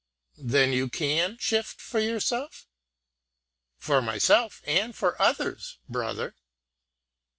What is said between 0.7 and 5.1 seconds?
you can shift for yourself?" "For myself and